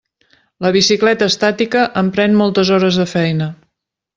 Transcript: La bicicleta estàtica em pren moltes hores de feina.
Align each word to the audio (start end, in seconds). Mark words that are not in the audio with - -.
La 0.65 0.71
bicicleta 0.77 1.27
estàtica 1.33 1.83
em 2.03 2.09
pren 2.17 2.41
moltes 2.43 2.73
hores 2.79 3.01
de 3.03 3.07
feina. 3.17 3.53